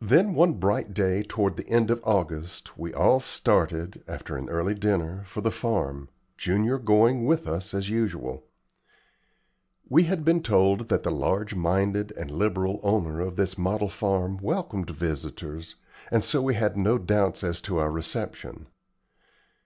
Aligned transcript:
Then, 0.00 0.34
one 0.34 0.54
bright 0.60 0.94
day 0.94 1.24
toward 1.24 1.56
the 1.56 1.66
end 1.68 1.90
of 1.90 2.00
August, 2.04 2.78
we 2.78 2.94
all 2.94 3.18
started, 3.18 4.00
after 4.06 4.36
an 4.36 4.48
early 4.48 4.76
dinner, 4.76 5.24
for 5.26 5.40
the 5.40 5.50
farm, 5.50 6.08
Junior 6.38 6.78
going 6.78 7.24
with 7.24 7.48
us 7.48 7.74
as 7.74 7.90
usual. 7.90 8.44
We 9.88 10.04
had 10.04 10.24
been 10.24 10.44
told 10.44 10.88
that 10.88 11.02
the 11.02 11.10
large 11.10 11.56
minded 11.56 12.12
and 12.16 12.30
liberal 12.30 12.78
owner 12.84 13.18
of 13.20 13.34
this 13.34 13.58
model 13.58 13.88
farm 13.88 14.36
welcomed 14.36 14.90
visitors, 14.90 15.74
and 16.12 16.22
so 16.22 16.40
we 16.40 16.54
had 16.54 16.76
no 16.76 16.96
doubts 16.96 17.42
as 17.42 17.60
to 17.62 17.78
our 17.78 17.90
reception. 17.90 18.68